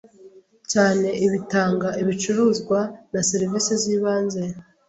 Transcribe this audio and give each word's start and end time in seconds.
cyane 0.71 1.07
ibitanga 1.25 1.87
ibicuruzwa 2.01 2.79
na 3.13 3.21
serivisi 3.29 3.71
z’ibanze 3.81 4.41